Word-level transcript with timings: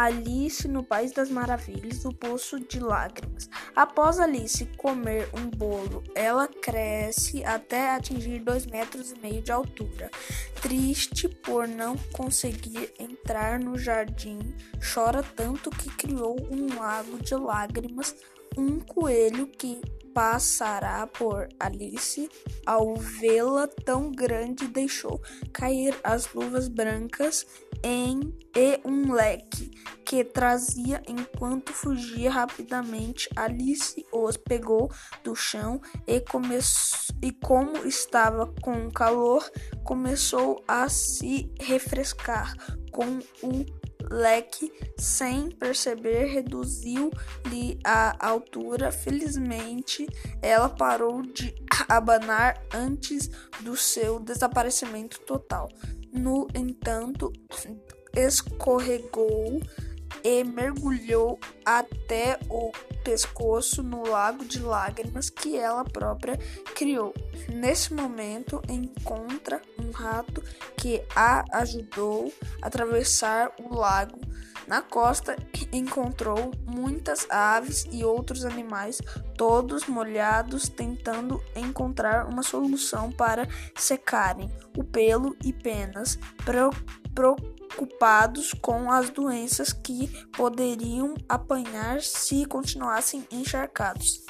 Alice 0.00 0.66
no 0.66 0.82
País 0.82 1.12
das 1.12 1.28
Maravilhas, 1.28 2.06
o 2.06 2.10
Poço 2.10 2.58
de 2.58 2.80
Lágrimas. 2.80 3.50
Após 3.76 4.18
Alice 4.18 4.64
comer 4.78 5.28
um 5.34 5.50
bolo, 5.50 6.02
ela 6.14 6.48
cresce 6.48 7.44
até 7.44 7.90
atingir 7.90 8.38
dois 8.38 8.64
metros 8.64 9.12
e 9.12 9.18
meio 9.18 9.42
de 9.42 9.52
altura. 9.52 10.10
Triste 10.62 11.28
por 11.28 11.68
não 11.68 11.98
conseguir 12.14 12.94
entrar 12.98 13.60
no 13.60 13.76
jardim, 13.76 14.38
chora 14.94 15.22
tanto 15.22 15.68
que 15.68 15.90
criou 15.90 16.34
um 16.50 16.78
lago 16.78 17.18
de 17.18 17.34
lágrimas. 17.34 18.16
Um 18.56 18.80
coelho 18.80 19.46
que 19.46 19.80
passará 20.12 21.06
por 21.06 21.48
Alice, 21.58 22.28
ao 22.66 22.96
vê-la 22.96 23.68
tão 23.68 24.10
grande, 24.10 24.66
deixou 24.66 25.20
cair 25.52 25.96
as 26.02 26.32
luvas 26.34 26.68
brancas 26.68 27.46
em 27.82 28.36
e 28.56 28.80
um 28.84 29.12
leque 29.12 29.70
que 30.04 30.24
trazia 30.24 31.00
enquanto 31.06 31.72
fugia 31.72 32.30
rapidamente. 32.30 33.28
Alice 33.36 34.04
os 34.12 34.36
pegou 34.36 34.90
do 35.22 35.34
chão 35.34 35.80
e 36.06 36.20
começou 36.20 37.00
e 37.22 37.32
como 37.32 37.86
estava 37.86 38.46
com 38.62 38.90
calor, 38.90 39.48
começou 39.84 40.62
a 40.66 40.88
se 40.88 41.52
refrescar 41.60 42.54
com 42.90 43.18
o 43.42 43.64
leque, 44.10 44.72
sem 44.98 45.50
perceber, 45.50 46.24
reduziu-lhe 46.26 47.78
a 47.84 48.26
altura. 48.26 48.90
Felizmente, 48.90 50.06
ela 50.42 50.68
parou 50.68 51.22
de 51.22 51.54
abanar 51.88 52.60
antes 52.74 53.30
do 53.60 53.76
seu 53.76 54.18
desaparecimento 54.18 55.20
total. 55.20 55.68
No 56.12 56.48
entanto, 56.54 57.32
escorregou 58.14 59.60
e 60.22 60.44
mergulhou 60.44 61.38
até 61.64 62.38
o 62.48 62.72
pescoço 63.02 63.82
no 63.82 64.06
lago 64.06 64.44
de 64.44 64.60
lágrimas 64.60 65.30
que 65.30 65.56
ela 65.56 65.84
própria 65.84 66.38
criou. 66.74 67.14
Nesse 67.48 67.92
momento, 67.94 68.60
encontra 68.68 69.60
um 69.78 69.90
rato 69.90 70.42
que 70.76 71.02
a 71.14 71.44
ajudou 71.58 72.32
a 72.62 72.66
atravessar 72.66 73.52
o 73.58 73.74
lago. 73.74 74.18
Na 74.66 74.80
costa, 74.80 75.36
encontrou 75.72 76.52
muitas 76.64 77.28
aves 77.28 77.88
e 77.90 78.04
outros 78.04 78.44
animais, 78.44 79.00
todos 79.36 79.86
molhados, 79.86 80.68
tentando 80.68 81.42
encontrar 81.56 82.26
uma 82.26 82.44
solução 82.44 83.10
para 83.10 83.48
secarem 83.74 84.48
o 84.76 84.84
pelo 84.84 85.34
e 85.44 85.52
penas. 85.52 86.18
Pro, 86.44 86.70
pro, 87.12 87.34
preocupados 87.70 88.52
com 88.60 88.90
as 88.90 89.10
doenças 89.10 89.72
que 89.72 90.08
poderiam 90.36 91.14
apanhar 91.28 92.00
se 92.00 92.44
continuassem 92.46 93.26
encharcados. 93.30 94.24